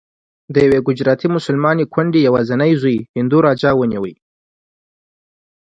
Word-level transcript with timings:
د 0.53 0.55
یوې 0.65 0.79
ګجراتي 0.87 1.27
مسلمانې 1.35 1.83
کونډې 1.93 2.19
یوازینی 2.27 2.71
زوی 2.81 2.97
هندو 3.15 3.37
راجا 3.47 3.71
ونیو. 3.75 4.15